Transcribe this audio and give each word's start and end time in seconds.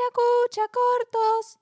Escucha, 0.00 0.62
cortos. 0.72 1.58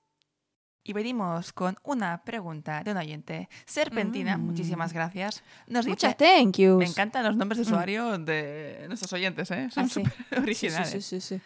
Y 0.83 0.93
venimos 0.93 1.53
con 1.53 1.77
una 1.83 2.23
pregunta 2.23 2.81
de 2.83 2.91
un 2.91 2.97
oyente. 2.97 3.49
Serpentina, 3.65 4.37
muchísimas 4.37 4.93
gracias. 4.93 5.43
Nos 5.67 5.85
dice, 5.85 6.07
Muchas 6.07 6.17
thank 6.17 6.57
yous. 6.57 6.77
me 6.79 6.85
encantan 6.85 7.23
los 7.23 7.35
nombres 7.35 7.57
de 7.57 7.61
usuario 7.63 8.17
de 8.17 8.85
nuestros 8.87 9.13
oyentes, 9.13 9.51
¿eh? 9.51 9.69
Son 9.71 9.85
Ah, 9.85 9.87
sí. 9.87 10.03
súper 10.03 10.13
Sí, 10.29 10.35
originales. 10.41 10.89
sí, 10.89 11.01
sí, 11.01 11.21
sí. 11.21 11.41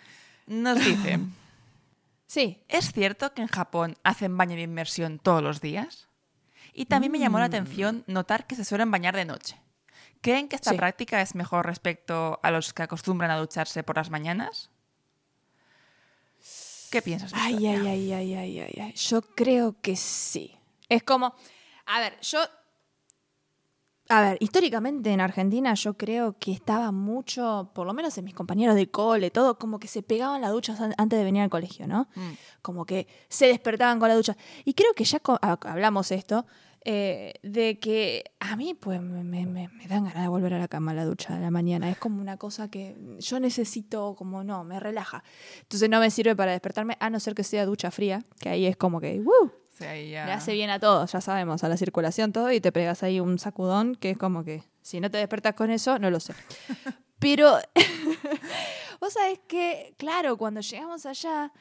Nos 0.47 0.77
dice, 0.79 1.19
Sí. 2.27 2.63
¿es 2.69 2.91
cierto 2.93 3.33
que 3.33 3.41
en 3.41 3.47
Japón 3.49 3.97
hacen 4.03 4.37
baño 4.37 4.55
de 4.55 4.61
inmersión 4.61 5.19
todos 5.19 5.43
los 5.43 5.59
días? 5.59 6.07
Y 6.73 6.85
también 6.85 7.11
me 7.11 7.19
llamó 7.19 7.39
la 7.39 7.45
atención 7.45 8.03
notar 8.07 8.47
que 8.47 8.55
se 8.55 8.63
suelen 8.65 8.89
bañar 8.91 9.15
de 9.15 9.25
noche. 9.25 9.59
¿Creen 10.21 10.47
que 10.47 10.55
esta 10.55 10.71
Sí. 10.71 10.77
práctica 10.77 11.21
es 11.21 11.35
mejor 11.35 11.65
respecto 11.65 12.39
a 12.41 12.51
los 12.51 12.73
que 12.73 12.83
acostumbran 12.83 13.31
a 13.31 13.37
ducharse 13.37 13.83
por 13.83 13.97
las 13.97 14.09
mañanas? 14.09 14.71
¿Qué 16.89 17.01
piensas? 17.01 17.31
Ay, 17.33 17.65
ay, 17.67 17.87
ay, 17.87 18.13
ay, 18.13 18.33
ay, 18.33 18.59
ay, 18.59 18.79
ay. 18.81 18.93
Yo 18.93 19.21
creo 19.21 19.75
que 19.81 19.95
sí. 19.95 20.57
Es 20.89 21.03
como, 21.03 21.33
a 21.85 21.99
ver, 21.99 22.19
yo, 22.21 22.39
a 24.07 24.21
ver, 24.21 24.37
históricamente 24.39 25.11
en 25.11 25.19
Argentina 25.19 25.73
yo 25.73 25.95
creo 25.95 26.37
que 26.37 26.51
estaba 26.51 26.91
mucho, 26.91 27.71
por 27.73 27.87
lo 27.87 27.93
menos 27.93 28.15
en 28.19 28.25
mis 28.25 28.35
compañeros 28.35 28.75
de 28.75 28.91
cole, 28.91 29.31
todo, 29.31 29.57
como 29.57 29.79
que 29.79 29.87
se 29.87 30.03
pegaban 30.03 30.41
la 30.41 30.49
ducha 30.49 30.75
an- 30.79 30.93
antes 30.97 31.17
de 31.17 31.25
venir 31.25 31.41
al 31.41 31.49
colegio, 31.49 31.87
¿no? 31.87 32.07
Mm. 32.13 32.31
Como 32.61 32.85
que 32.85 33.07
se 33.29 33.47
despertaban 33.47 33.99
con 33.99 34.07
la 34.09 34.15
ducha. 34.15 34.37
Y 34.63 34.75
creo 34.75 34.93
que 34.93 35.05
ya 35.05 35.19
hablamos 35.61 36.11
esto, 36.11 36.45
eh, 36.85 37.33
de 37.43 37.79
que 37.79 38.23
a 38.39 38.55
mí 38.55 38.73
pues 38.75 39.01
me, 39.01 39.23
me- 39.23 39.45
me- 39.47 39.87
dan 39.87 40.05
ganas 40.05 40.21
de 40.23 40.27
volver 40.29 40.53
a 40.53 40.59
la 40.59 40.67
cama 40.67 40.91
a 40.91 40.93
la 40.93 41.03
ducha 41.05 41.35
a 41.35 41.39
la 41.39 41.51
mañana. 41.51 41.89
Es 41.89 41.97
como 41.97 42.21
una 42.21 42.37
cosa 42.37 42.69
que 42.69 42.95
yo 43.19 43.39
necesito, 43.39 44.15
como 44.15 44.43
no, 44.43 44.63
me 44.63 44.79
relaja. 44.79 45.23
Entonces 45.61 45.89
no 45.89 45.99
me 45.99 46.09
sirve 46.11 46.35
para 46.35 46.51
despertarme, 46.51 46.95
a 46.99 47.09
no 47.09 47.19
ser 47.19 47.33
que 47.35 47.43
sea 47.43 47.65
ducha 47.65 47.91
fría, 47.91 48.23
que 48.39 48.49
ahí 48.49 48.65
es 48.65 48.77
como 48.77 49.01
que, 49.01 49.19
¡uh! 49.19 49.51
Sí, 49.77 49.83
Le 49.83 50.19
hace 50.21 50.53
bien 50.53 50.69
a 50.69 50.79
todos, 50.79 51.11
ya 51.11 51.19
sabemos, 51.19 51.63
a 51.65 51.67
la 51.69 51.75
circulación 51.75 52.31
todo, 52.31 52.49
y 52.51 52.61
te 52.61 52.71
pegas 52.71 53.03
ahí 53.03 53.19
un 53.19 53.37
sacudón 53.39 53.95
que 53.95 54.11
es 54.11 54.17
como 54.17 54.45
que, 54.45 54.63
si 54.81 55.01
no 55.01 55.11
te 55.11 55.17
despertas 55.17 55.53
con 55.55 55.69
eso, 55.69 55.99
no 55.99 56.09
lo 56.09 56.21
sé. 56.21 56.33
Pero, 57.19 57.57
vos 59.01 59.13
sabés 59.13 59.39
que, 59.47 59.93
claro, 59.97 60.37
cuando 60.37 60.61
llegamos 60.61 61.05
allá, 61.05 61.51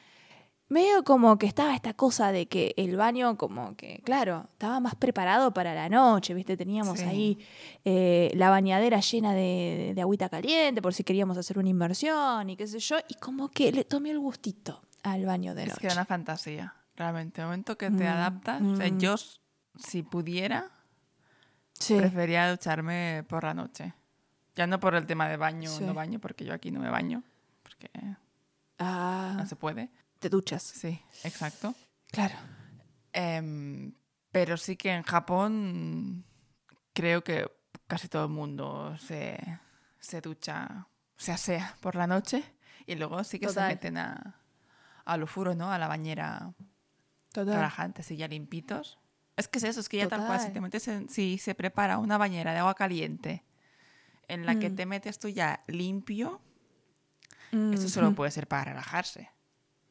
medio 0.67 1.03
como 1.03 1.37
que 1.37 1.45
estaba 1.45 1.75
esta 1.75 1.93
cosa 1.93 2.31
de 2.31 2.47
que 2.47 2.73
el 2.77 2.95
baño, 2.97 3.37
como 3.37 3.75
que, 3.75 4.01
claro, 4.03 4.47
estaba 4.53 4.79
más 4.79 4.95
preparado 4.95 5.53
para 5.53 5.73
la 5.75 5.89
noche, 5.89 6.33
¿viste? 6.33 6.57
Teníamos 6.57 6.99
Sí. 6.99 7.05
ahí 7.05 7.37
eh, 7.83 8.31
la 8.35 8.49
bañadera 8.49 8.99
llena 8.99 9.33
de, 9.33 9.93
de 9.95 10.01
agüita 10.01 10.27
caliente 10.29 10.81
por 10.81 10.93
si 10.93 11.03
queríamos 11.03 11.37
hacer 11.37 11.59
una 11.59 11.69
inversión 11.69 12.49
y 12.49 12.55
qué 12.57 12.67
sé 12.67 12.79
yo, 12.79 12.97
y 13.07 13.13
como 13.15 13.49
que 13.49 13.71
le 13.71 13.83
tomé 13.85 14.09
el 14.11 14.19
gustito 14.19 14.81
al 15.03 15.25
baño 15.25 15.53
de 15.53 15.63
Es 15.63 15.69
noche. 15.69 15.81
que 15.81 15.87
era 15.87 15.95
una 15.95 16.05
fantasía, 16.05 16.73
realmente. 16.95 17.41
El 17.41 17.47
momento 17.47 17.77
que 17.77 17.91
te 17.91 18.03
Mm, 18.03 18.07
adaptas, 18.07 18.61
o 18.61 18.75
sea, 18.75 18.91
mm. 18.91 18.97
yo, 18.99 19.15
si 19.77 20.01
pudiera, 20.03 20.71
Sí. 21.77 21.95
preferiría 21.97 22.49
ducharme 22.49 23.23
por 23.27 23.43
la 23.43 23.53
noche. 23.53 23.93
Ya 24.55 24.65
no 24.65 24.79
por 24.79 24.95
el 24.95 25.05
tema 25.05 25.27
de 25.27 25.35
baño 25.37 25.69
o 25.71 25.77
Sí. 25.77 25.83
no 25.83 25.93
baño, 25.93 26.19
porque 26.19 26.45
yo 26.45 26.53
aquí 26.53 26.71
no 26.71 26.79
me 26.79 26.89
baño, 26.89 27.21
porque 27.61 27.89
Ah, 28.79 29.33
no 29.37 29.45
se 29.45 29.55
puede. 29.55 29.89
Te 30.25 30.29
duchas. 30.29 30.63
Sí, 30.63 30.99
exacto. 31.23 31.75
Claro. 32.11 32.33
Em, 33.13 33.93
pero 34.31 34.57
sí 34.57 34.75
que 34.75 34.89
en 34.91 35.03
Japón 35.03 36.25
creo 36.93 37.23
que 37.23 37.47
casi 37.85 38.07
todo 38.09 38.23
el 38.25 38.31
mundo 38.31 38.97
se, 38.97 39.37
se 39.99 40.21
ducha, 40.21 40.87
se 41.15 41.31
asea 41.31 41.77
por 41.79 41.95
la 41.95 42.07
noche 42.07 42.43
y 42.87 42.95
luego 42.95 43.23
sí 43.23 43.37
que 43.39 43.45
Total. 43.45 43.65
se 43.69 43.75
meten 43.75 43.97
a, 43.97 44.41
a 45.05 45.17
lo 45.17 45.27
furo, 45.27 45.53
¿no? 45.53 45.71
A 45.71 45.77
la 45.77 45.87
bañera 45.87 46.53
Total. 47.31 47.53
relajantes 47.53 48.09
y 48.09 48.17
ya 48.17 48.27
limpitos. 48.27 48.97
Es 49.37 49.47
que 49.47 49.59
es 49.59 49.65
eso, 49.65 49.79
es 49.79 49.89
que 49.89 49.97
ya 49.97 50.07
tal 50.07 50.25
cual, 50.25 50.39
si 50.39 50.49
te 50.49 50.59
metes 50.59 50.87
en, 50.87 51.07
si 51.07 51.37
se 51.37 51.53
prepara 51.53 51.99
una 51.99 52.17
bañera 52.17 52.51
de 52.53 52.59
agua 52.59 52.73
caliente 52.73 53.43
en 54.27 54.47
la 54.47 54.57
que 54.57 54.71
Mm. 54.71 54.75
te 54.75 54.85
metes 54.87 55.19
tú 55.19 55.27
ya 55.27 55.61
limpio, 55.67 56.41
eso 57.71 57.87
solo 57.89 58.07
Ujú. 58.07 58.15
puede 58.15 58.31
ser 58.31 58.47
para 58.47 58.63
relajarse, 58.65 59.29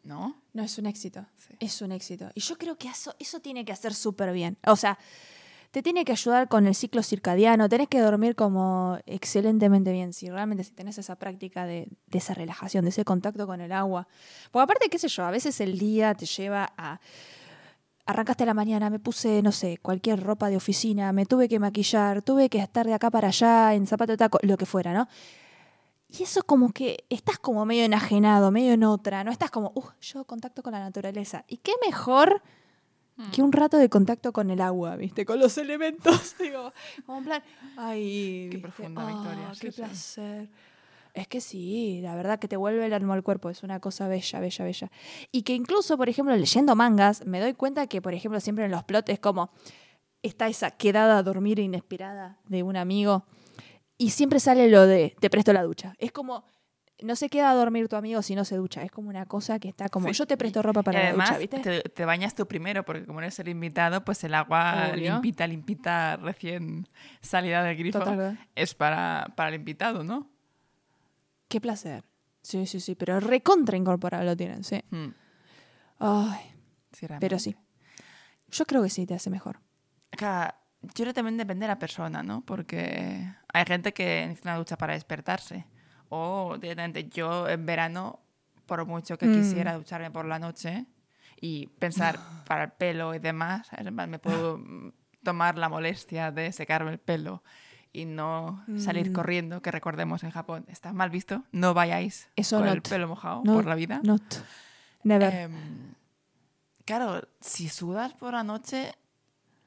¿no? 0.05 0.43
No, 0.53 0.63
es 0.63 0.79
un 0.79 0.87
éxito. 0.87 1.27
Sí. 1.37 1.55
Es 1.61 1.83
un 1.83 1.93
éxito. 1.93 2.31
Y 2.35 2.41
yo 2.41 2.57
creo 2.57 2.77
que 2.77 2.89
eso, 2.89 3.15
eso 3.19 3.41
tiene 3.41 3.65
que 3.65 3.73
hacer 3.73 3.95
súper 3.95 4.33
bien. 4.33 4.57
O 4.67 4.77
sea, 4.77 4.99
te 5.75 5.83
tiene 5.83 6.05
que 6.05 6.13
ayudar 6.13 6.47
con 6.47 6.69
el 6.69 6.75
ciclo 6.77 7.03
circadiano, 7.03 7.69
tenés 7.69 7.89
que 7.89 7.99
dormir 7.99 8.37
como 8.37 8.97
excelentemente 9.07 9.91
bien, 9.91 10.13
si 10.13 10.31
realmente 10.31 10.63
si 10.63 10.71
tenés 10.71 10.99
esa 10.99 11.17
práctica 11.17 11.67
de, 11.67 11.89
de 12.07 12.19
esa 12.19 12.33
relajación, 12.33 12.85
de 12.85 12.91
ese 12.91 13.05
contacto 13.05 13.45
con 13.49 13.61
el 13.61 13.73
agua. 13.73 14.07
Porque 14.53 14.63
aparte, 14.63 14.89
qué 14.89 15.01
sé 15.01 15.09
yo, 15.09 15.25
a 15.25 15.33
veces 15.33 15.61
el 15.61 15.77
día 15.77 16.15
te 16.15 16.27
lleva 16.27 16.73
a... 16.77 17.01
Arrancaste 18.07 18.45
a 18.45 18.47
la 18.47 18.55
mañana, 18.55 18.91
me 18.91 19.01
puse, 19.01 19.43
no 19.43 19.51
sé, 19.51 19.79
cualquier 19.79 20.23
ropa 20.23 20.51
de 20.51 20.59
oficina, 20.59 21.11
me 21.13 21.25
tuve 21.25 21.49
que 21.49 21.59
maquillar, 21.59 22.21
tuve 22.21 22.51
que 22.51 22.59
estar 22.59 22.87
de 22.87 22.93
acá 22.93 23.11
para 23.11 23.29
allá, 23.29 23.75
en 23.75 23.87
zapato 23.87 24.13
de 24.13 24.19
taco, 24.19 24.39
lo 24.43 24.59
que 24.59 24.67
fuera, 24.67 24.93
¿no? 24.93 25.09
Y 26.17 26.23
eso 26.23 26.43
como 26.45 26.73
que 26.73 27.05
estás 27.11 27.39
como 27.39 27.65
medio 27.67 27.85
enajenado, 27.85 28.51
medio 28.51 28.73
en 28.73 28.85
otra, 28.85 29.25
no 29.25 29.33
estás 29.33 29.51
como, 29.51 29.73
uh, 29.75 29.83
yo 30.01 30.25
contacto 30.25 30.63
con 30.63 30.73
la 30.73 30.81
naturaleza. 30.81 31.45
¿Y 31.49 31.57
qué 31.59 31.73
mejor 31.85 32.43
que 33.33 33.43
un 33.43 33.53
rato 33.53 33.77
de 33.79 33.89
contacto 33.89 34.33
con 34.33 34.51
el 34.51 34.61
agua, 34.61 34.97
viste? 34.97 35.25
Con 35.25 35.39
los 35.39 35.57
elementos. 35.59 36.35
Digo, 36.41 36.73
como 37.07 37.19
en 37.19 37.25
plan, 37.25 37.43
ay, 37.77 38.49
Qué 38.51 38.57
¿viste? 38.57 38.63
profunda, 38.63 39.03
Ah, 39.03 39.07
Victoria, 39.13 39.49
qué 39.53 39.55
sí, 39.55 39.73
sí. 39.73 39.81
placer. 39.81 40.51
Es 41.15 41.29
que 41.29 41.41
sí, 41.41 42.01
la 42.03 42.17
verdad 42.17 42.41
que 42.41 42.49
te 42.49 42.57
vuelve 42.57 42.85
el 42.87 42.93
alma 42.93 43.15
al 43.15 43.23
cuerpo, 43.23 43.49
es 43.51 43.63
una 43.63 43.79
cosa 43.79 44.09
bella, 44.09 44.41
bella, 44.41 44.65
bella. 44.65 44.91
Y 45.31 45.43
que 45.43 45.55
incluso, 45.55 45.97
por 45.97 46.09
ejemplo, 46.09 46.35
leyendo 46.37 46.75
mangas, 46.75 47.25
me 47.25 47.41
doy 47.41 47.55
cuenta 47.55 47.87
que, 47.87 48.03
por 48.03 48.15
ejemplo, 48.15 48.41
siempre 48.41 48.65
en 48.65 48.73
los 48.73 48.83
plots 48.83 49.09
es 49.11 49.21
como 49.21 49.51
está 50.23 50.49
esa 50.49 50.73
quedada 50.73 51.19
a 51.19 51.23
dormir 51.23 51.61
inesperada 51.61 52.39
de 52.49 52.65
un 52.65 52.77
amigo 52.77 53.27
y 53.99 54.11
siempre 54.11 54.41
sale 54.41 54.69
lo 54.69 54.87
de 54.87 55.15
te 55.21 55.31
presto 55.31 55.53
la 55.53 55.63
ducha. 55.63 55.95
Es 55.99 56.13
como 56.13 56.45
no 57.03 57.17
se 57.17 57.29
queda 57.29 57.51
a 57.51 57.55
dormir 57.55 57.89
tu 57.89 57.97
amigo 57.97 58.23
si 58.23 58.35
no 58.37 58.45
se 58.45 58.57
ducha, 58.57 58.83
es 58.83 58.91
como 58.93 59.09
una 59.09 59.27
cosa 59.27 59.59
que 59.59 59.69
está 59.69 59.89
como 59.89 60.09
Sí. 60.09 60.15
yo 60.15 60.27
te 60.27 60.37
presto 60.37 60.63
ropa 60.63 60.83
para 60.83 60.99
y 60.99 61.03
la 61.03 61.09
además 61.09 61.29
ducha, 61.31 61.39
¿viste? 61.39 61.59
Te, 61.61 61.81
te 61.89 62.05
bañas 62.05 62.35
tú 62.35 62.47
primero, 62.47 62.85
porque 62.85 63.05
como 63.05 63.21
eres 63.21 63.39
el 63.41 63.49
invitado, 63.49 64.05
pues 64.05 64.23
el 64.25 64.33
agua 64.33 64.91
Obvio. 64.93 65.13
limpita, 65.13 65.47
limpita, 65.47 66.17
recién 66.17 66.89
salida 67.21 67.63
del 67.65 67.77
grifo, 67.77 67.99
Total. 67.99 68.39
es 68.55 68.75
para, 68.75 69.33
para 69.37 69.49
el 69.51 69.57
invitado, 69.57 70.05
¿no? 70.05 70.31
Qué 71.49 71.61
placer. 71.61 72.05
Sí, 72.43 72.65
sí, 72.67 72.79
sí, 72.81 72.95
pero 72.95 73.21
recontra 73.21 73.77
incorporado 73.77 74.25
lo 74.25 74.37
tienen, 74.37 74.65
sí. 74.65 74.81
Mm, 74.91 75.09
Ay, 75.99 76.41
sí, 76.93 77.07
pero 77.21 77.39
sí. 77.39 77.57
Yo 78.49 78.65
creo 78.67 78.83
que 78.83 78.91
sí 78.91 79.05
te 79.07 79.15
hace 79.15 79.31
mejor. 79.31 79.61
Claro, 80.11 80.55
yo 80.87 80.93
creo 80.95 81.07
que 81.09 81.15
también 81.15 81.37
depende 81.37 81.65
de 81.65 81.69
la 81.69 81.79
persona, 81.79 82.23
¿no? 82.23 82.43
Porque 82.43 83.27
hay 83.53 83.65
gente 83.67 83.93
que 83.93 84.23
necesita 84.27 84.51
una 84.51 84.59
ducha 84.59 84.77
para 84.77 84.95
despertarse. 84.95 85.67
O 86.09 86.57
directamente 86.61 87.09
yo 87.09 87.49
en 87.49 87.65
verano, 87.67 88.21
por 88.67 88.85
mucho 88.87 89.17
que 89.19 89.27
Mm. 89.27 89.33
quisiera 89.33 89.75
ducharme 89.75 90.11
por 90.11 90.25
la 90.27 90.39
noche 90.39 90.87
y 91.41 91.67
pensar 91.79 92.19
para 92.47 92.65
el 92.65 92.73
pelo 92.73 93.15
y 93.15 93.19
demás, 93.19 93.69
me 94.09 94.19
puedo 94.19 94.61
tomar 95.23 95.57
la 95.59 95.69
molestia 95.69 96.31
de 96.31 96.53
secarme 96.53 96.93
el 96.93 96.99
pelo 96.99 97.43
y 97.93 98.05
no 98.05 98.65
salir 98.77 99.11
Mm. 99.11 99.13
corriendo, 99.13 99.63
que 99.63 99.71
recordemos 99.71 100.23
en 100.25 100.31
Japón 100.31 100.65
está 100.69 100.93
mal 100.93 101.11
visto, 101.11 101.45
no 101.53 101.75
vayáis 101.75 102.29
Eso 102.37 102.59
con 102.59 102.69
el 102.69 102.77
not. 102.77 102.89
pelo 102.89 103.09
mojado 103.09 103.43
No, 103.45 103.55
por 103.55 103.67
la 103.67 103.75
vida. 103.75 104.01
Not. 104.03 104.23
Never. 105.05 105.33
Em, 105.33 105.95
claro, 106.85 107.27
si 107.41 107.69
sudas 107.69 108.13
por 108.15 108.33
la 108.35 108.43
noche, 108.45 108.93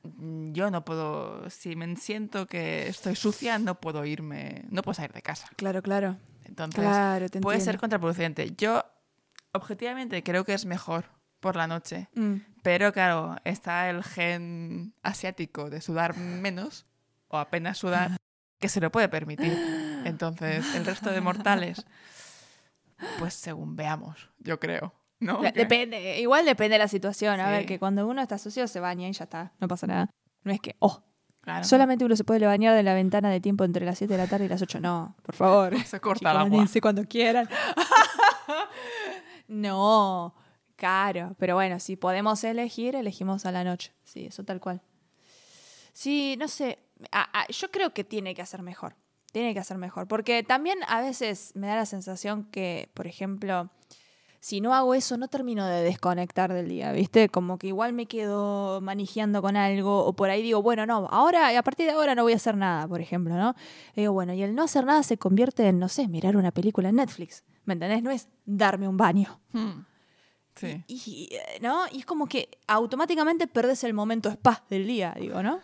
yo 0.03 0.71
no 0.71 0.85
puedo. 0.85 1.49
Si 1.49 1.75
me 1.75 1.95
siento 1.95 2.47
que 2.47 2.87
estoy 2.87 3.15
sucia, 3.15 3.59
no 3.59 3.79
puedo 3.79 4.05
irme, 4.05 4.65
no 4.69 4.81
puedo 4.81 4.95
salir 4.95 5.13
de 5.13 5.21
casa. 5.21 5.47
claro, 5.55 5.81
claro. 5.81 6.17
Entonces, 6.45 6.79
Claro, 6.79 7.29
te 7.29 7.41
puede 7.41 7.59
ser 7.59 7.77
contraproducente. 7.77 8.53
Yo, 8.57 8.85
objetivamente, 9.51 10.23
creo 10.23 10.45
que 10.45 10.53
es 10.53 10.65
mejor 10.65 11.05
por 11.39 11.55
la 11.55 11.67
noche. 11.67 12.07
Mm. 12.15 12.35
Pero 12.63 12.91
claro, 12.93 13.35
está 13.43 13.89
el 13.89 14.03
gen 14.03 14.93
asiático 15.03 15.69
de 15.69 15.81
sudar 15.81 16.17
menos 16.17 16.85
o 17.27 17.37
apenas 17.37 17.77
sudar 17.77 18.17
que 18.59 18.69
se 18.69 18.81
lo 18.81 18.91
puede 18.91 19.09
permitir. 19.09 19.51
Entonces, 20.05 20.65
el 20.75 20.85
resto 20.85 21.11
de 21.11 21.21
mortales, 21.21 21.85
pues 23.19 23.33
según 23.33 23.75
veamos, 23.75 24.29
yo 24.39 24.59
creo. 24.59 24.93
¿No? 25.19 25.41
La- 25.41 25.51
Depende, 25.51 26.19
igual 26.19 26.45
depende 26.45 26.73
de 26.73 26.79
la 26.79 26.87
situación. 26.87 27.39
A 27.39 27.49
ver, 27.49 27.65
que 27.65 27.79
cuando 27.79 28.07
uno 28.07 28.21
está 28.21 28.37
sucio 28.37 28.67
se 28.67 28.79
baña 28.79 29.07
y 29.07 29.13
ya 29.13 29.23
está, 29.25 29.53
no 29.59 29.67
pasa 29.67 29.87
nada. 29.87 30.09
No 30.43 30.51
es 30.53 30.59
que, 30.61 30.75
oh, 30.79 31.03
claro. 31.41 31.63
solamente 31.65 32.05
uno 32.05 32.15
se 32.15 32.23
puede 32.23 32.45
bañar 32.45 32.75
de 32.75 32.83
la 32.83 32.93
ventana 32.93 33.29
de 33.29 33.39
tiempo 33.41 33.63
entre 33.63 33.85
las 33.85 33.97
7 33.97 34.13
de 34.13 34.17
la 34.17 34.27
tarde 34.27 34.45
y 34.45 34.49
las 34.49 34.61
8. 34.61 34.79
No, 34.79 35.15
por 35.23 35.35
favor. 35.35 35.77
Se 35.85 35.99
corta 35.99 36.31
el 36.31 36.37
agua. 36.37 36.65
cuando 36.81 37.03
quieran. 37.05 37.49
no, 39.47 40.35
caro. 40.75 41.35
Pero 41.39 41.55
bueno, 41.55 41.79
si 41.79 41.95
podemos 41.95 42.43
elegir, 42.43 42.95
elegimos 42.95 43.45
a 43.45 43.51
la 43.51 43.63
noche. 43.63 43.93
Sí, 44.03 44.25
eso 44.27 44.43
tal 44.43 44.59
cual. 44.59 44.81
Sí, 45.93 46.35
no 46.39 46.47
sé. 46.47 46.79
a- 47.11 47.41
a- 47.41 47.47
yo 47.47 47.69
creo 47.71 47.93
que 47.93 48.03
tiene 48.03 48.33
que 48.35 48.41
hacer 48.41 48.61
mejor. 48.63 48.95
Tiene 49.31 49.53
que 49.53 49.59
hacer 49.59 49.77
mejor. 49.77 50.07
Porque 50.07 50.41
también 50.43 50.79
a 50.87 51.01
veces 51.01 51.51
me 51.55 51.67
da 51.67 51.75
la 51.75 51.85
sensación 51.85 52.45
que, 52.45 52.89
por 52.93 53.05
ejemplo, 53.07 53.69
si 54.39 54.61
no 54.61 54.73
hago 54.73 54.93
eso, 54.93 55.17
no 55.17 55.27
termino 55.27 55.65
de 55.65 55.83
desconectar 55.83 56.53
del 56.53 56.69
día, 56.69 56.91
¿viste? 56.91 57.29
Como 57.29 57.57
que 57.57 57.67
igual 57.67 57.93
me 57.93 58.05
quedo 58.05 58.81
manejando 58.81 59.41
con 59.41 59.57
algo, 59.57 60.05
o 60.05 60.13
por 60.13 60.29
ahí 60.29 60.41
digo, 60.41 60.61
bueno, 60.61 60.85
no, 60.85 61.07
ahora, 61.09 61.57
a 61.57 61.63
partir 61.63 61.85
de 61.85 61.93
ahora 61.93 62.15
no 62.15 62.23
voy 62.23 62.33
a 62.33 62.37
hacer 62.37 62.55
nada, 62.55 62.87
por 62.87 63.01
ejemplo, 63.01 63.35
¿no? 63.35 63.55
Y 63.95 64.01
digo, 64.01 64.13
bueno, 64.13 64.33
y 64.33 64.43
el 64.43 64.55
no 64.55 64.63
hacer 64.63 64.85
nada 64.85 65.03
se 65.03 65.17
convierte 65.17 65.67
en, 65.67 65.79
no 65.79 65.89
sé, 65.89 66.07
mirar 66.07 66.37
una 66.37 66.51
película 66.51 66.89
en 66.89 66.95
Netflix, 66.95 67.43
¿me 67.65 67.73
entendés? 67.73 68.03
No 68.03 68.11
es 68.11 68.29
darme 68.45 68.87
un 68.87 68.97
baño. 68.97 69.39
Hmm. 69.51 69.85
Sí. 70.55 70.83
Y, 70.87 71.29
¿no? 71.61 71.85
y 71.91 71.99
es 71.99 72.05
como 72.05 72.27
que 72.27 72.49
automáticamente 72.67 73.47
perdes 73.47 73.83
el 73.83 73.93
momento 73.93 74.29
spa 74.29 74.63
del 74.69 74.87
día, 74.87 75.15
digo, 75.19 75.43
¿no? 75.43 75.59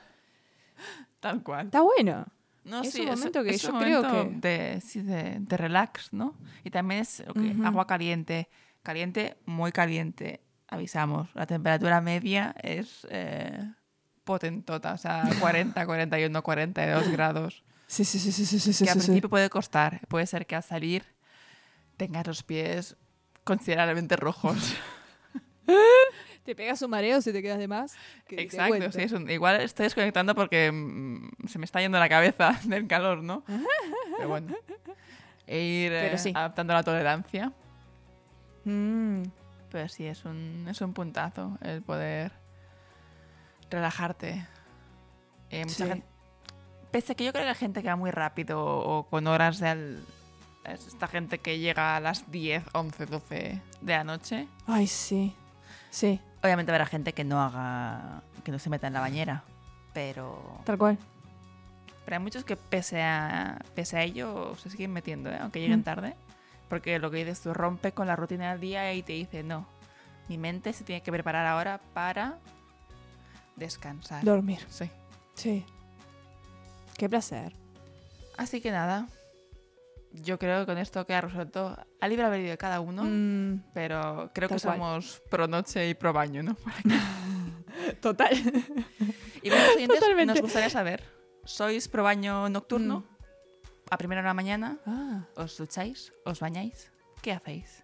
Tal 1.20 1.42
cual. 1.42 1.68
Está 1.68 1.82
bueno. 1.82 2.26
No, 2.66 2.82
Es 2.82 2.92
sí, 2.94 3.02
un 3.02 3.08
momento 3.10 3.44
que 3.44 3.50
es 3.52 3.62
yo 3.62 3.74
un 3.74 3.80
creo 3.80 4.02
que- 4.02 4.30
De, 4.40 4.82
sí, 4.82 5.02
de, 5.02 5.38
de 5.40 5.58
relax, 5.58 6.14
¿no? 6.14 6.36
Y 6.64 6.70
también 6.70 7.02
es 7.02 7.24
lo 7.28 7.34
que- 7.34 7.40
Ujú. 7.52 7.66
agua 7.66 7.86
caliente. 7.88 8.50
Caliente, 8.84 9.38
muy 9.46 9.72
caliente. 9.72 10.42
Avisamos. 10.68 11.30
La 11.36 11.46
temperatura 11.46 12.00
media 12.02 12.56
es 12.62 13.06
eh, 13.10 13.72
potentota. 14.24 14.94
O 14.94 14.98
sea, 14.98 15.24
40, 15.40 15.86
41, 15.86 16.42
42 16.42 17.10
grados. 17.10 17.64
Sí, 17.88 18.06
sí, 18.06 18.18
sí, 18.18 18.32
sí, 18.32 18.46
sí, 18.46 18.60
sí, 18.74 18.84
que 18.86 18.90
al 18.92 18.98
principio 18.98 19.30
puede 19.30 19.50
costar. 19.50 20.00
Puede 20.08 20.26
ser 20.26 20.46
que 20.48 20.56
al 20.56 20.64
salir 20.64 21.04
tengas 21.98 22.26
los 22.26 22.44
pies 22.44 22.96
considerablemente 23.44 24.16
rojos. 24.16 24.76
Te 26.44 26.56
pegas 26.56 26.82
un 26.82 26.90
mareo 26.90 27.22
si 27.22 27.32
te 27.32 27.42
quedas 27.42 27.58
de 27.58 27.68
más. 27.68 27.94
que 28.28 28.42
Exacto, 28.42 28.92
sí, 28.92 29.02
es 29.02 29.12
un- 29.14 29.30
igual 29.30 29.62
estoy 29.62 29.84
desconectando 29.86 30.36
porque 30.36 30.72
mm, 30.72 31.48
se 31.48 31.58
me 31.60 31.66
está 31.66 31.80
yendo 31.80 31.98
la 32.00 32.10
cabeza 32.10 32.60
del 32.66 32.88
calor, 32.88 33.24
¿no? 33.24 33.44
Pero 34.18 34.28
bueno. 34.30 34.54
E 35.48 35.60
ir 35.62 35.92
Pero 35.92 36.16
eh, 36.18 36.32
adaptando 36.36 36.74
la 36.74 36.84
tolerancia. 36.84 37.52
Mm, 38.66 39.24
Pero 39.72 39.90
sí, 39.90 40.06
es 40.06 40.24
un, 40.26 40.68
es 40.70 40.80
un 40.82 40.94
puntazo 40.94 41.58
el 41.62 41.82
poder 41.82 42.32
relajarte. 43.70 44.46
Eh, 45.50 45.64
mucha 45.66 45.76
Sí. 45.76 45.90
gente- 45.90 46.06
pese 46.92 47.14
a 47.14 47.16
que 47.16 47.26
yo 47.26 47.32
creo 47.34 47.44
que 47.46 47.50
hay 47.50 47.56
gente 47.56 47.82
que 47.82 47.88
va 47.88 47.96
muy 47.96 48.12
rápido 48.12 48.64
o 48.64 49.04
con 49.10 49.28
horas 49.28 49.60
de... 49.60 49.68
al- 49.70 50.06
es 50.66 50.88
esta 50.88 51.08
gente 51.08 51.40
que 51.40 51.60
llega 51.60 51.98
a 51.98 52.00
las 52.00 52.32
10, 52.32 52.64
11, 52.74 53.06
12 53.06 53.62
de 53.82 53.94
la 53.94 54.04
noche. 54.06 54.48
Ay, 54.66 54.88
sí. 54.88 55.36
Sí, 55.90 56.20
Obviamente 56.44 56.72
habrá 56.72 56.86
gente 56.86 57.14
que 57.14 57.24
no 57.24 57.42
haga... 57.42 58.22
que 58.44 58.52
no 58.52 58.60
se 58.60 58.70
meta 58.70 58.88
en 58.88 58.94
la 58.94 59.00
bañera. 59.00 59.44
Pero... 59.94 60.60
tal 60.66 60.78
cual. 60.78 60.98
Pero 62.06 62.18
hay 62.18 62.22
muchos 62.24 62.44
que 62.44 62.58
pese 62.58 63.02
a, 63.02 63.62
pese 63.76 63.98
a 63.98 64.04
ello 64.04 64.56
se 64.58 64.70
siguen 64.70 64.92
metiendo, 64.92 65.30
¿eh? 65.30 65.38
aunque 65.40 65.60
lleguen 65.62 65.80
Mm. 65.80 65.84
tarde. 65.84 66.16
Porque 66.68 67.00
lo 67.00 67.10
que 67.12 67.18
dices 67.18 67.42
tú 67.42 67.54
rompe 67.54 67.92
con 67.94 68.08
la 68.08 68.16
rutina 68.16 68.52
del 68.52 68.60
día 68.60 68.94
y 68.94 69.04
te 69.04 69.14
dice, 69.14 69.44
no, 69.44 69.66
mi 70.28 70.38
mente 70.38 70.74
se 70.74 70.84
tiene 70.84 71.02
que 71.02 71.12
preparar 71.12 71.46
ahora 71.46 71.80
para 71.94 72.40
descansar. 73.56 74.24
Dormir. 74.26 74.60
Sí. 74.70 74.90
Sí. 75.36 75.66
Qué 76.98 77.08
placer. 77.10 77.54
Así 78.38 78.60
que 78.62 78.72
nada, 78.72 79.08
yo 80.14 80.38
creo 80.40 80.62
que 80.62 80.66
con 80.68 80.78
esto 80.78 81.06
queda 81.06 81.22
resuelto 81.22 81.76
a 82.00 82.08
libre 82.08 82.26
albedrío 82.26 82.52
de 82.52 82.58
cada 82.58 82.80
uno, 82.80 83.04
Mm, 83.04 83.72
pero 83.74 84.30
creo 84.34 84.48
que 84.48 84.56
cual. 84.60 84.76
somos 84.78 85.22
pro 85.30 85.48
noche 85.48 85.90
y 85.90 85.94
pro 85.96 86.14
baño, 86.14 86.44
¿no? 86.44 86.56
total. 88.02 88.34
Y 89.42 89.50
bueno, 89.50 89.66
oyentes, 89.76 90.00
Totalmente. 90.00 90.34
nos 90.34 90.42
gustaría 90.42 90.70
saber, 90.70 91.04
¿sois 91.46 91.88
pro 91.88 92.04
baño 92.04 92.48
nocturno? 92.50 93.00
Mm. 93.02 93.14
A 93.92 93.98
primera 93.98 94.22
hora 94.22 94.30
de 94.30 94.32
la 94.32 94.34
mañana, 94.34 94.78
Ah, 94.86 95.26
¿Os 95.36 95.58
ducháis? 95.58 96.14
¿Os 96.26 96.40
bañáis? 96.40 96.92
¿Qué 97.22 97.32
hacéis? 97.32 97.83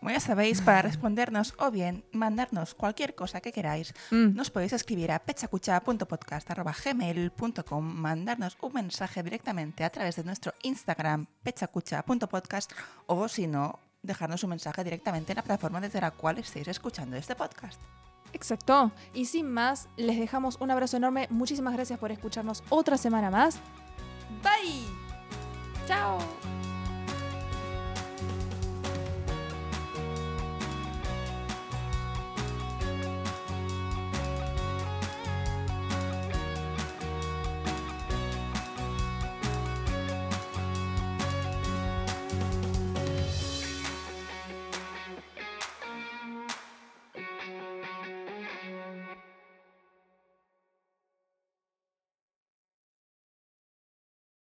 Como 0.00 0.10
ya 0.12 0.20
sabéis, 0.20 0.62
para 0.62 0.80
respondernos 0.82 1.54
o 1.58 1.70
bien 1.70 2.04
mandarnos 2.12 2.74
cualquier 2.74 3.14
cosa 3.14 3.42
que 3.42 3.52
queráis, 3.52 3.92
mm, 4.10 4.34
nos 4.34 4.50
podéis 4.50 4.72
escribir 4.72 5.12
a 5.12 5.18
pechacucha.podcast.gmail.com, 5.18 7.84
mandarnos 7.84 8.56
un 8.62 8.72
mensaje 8.72 9.22
directamente 9.22 9.84
a 9.84 9.90
través 9.90 10.16
de 10.16 10.24
nuestro 10.24 10.54
Instagram 10.62 11.26
pechacucha.podcast 11.42 12.72
o 13.06 13.28
si 13.28 13.46
no, 13.46 13.78
dejarnos 14.02 14.42
un 14.42 14.48
mensaje 14.50 14.82
directamente 14.82 15.32
en 15.32 15.36
la 15.36 15.42
plataforma 15.42 15.82
desde 15.82 16.00
la 16.00 16.12
cual 16.12 16.38
estéis 16.38 16.68
escuchando 16.68 17.16
este 17.16 17.36
podcast. 17.36 17.78
Exacto. 18.32 18.92
Y 19.12 19.26
sin 19.26 19.52
más, 19.52 19.86
les 19.98 20.18
dejamos 20.18 20.56
un 20.60 20.70
abrazo 20.70 20.96
enorme. 20.96 21.26
Muchísimas 21.30 21.74
gracias 21.74 21.98
por 21.98 22.10
escucharnos 22.10 22.62
otra 22.70 22.96
semana 22.96 23.30
más. 23.30 23.58
Bye. 24.42 24.86
¡Chao! 25.86 26.18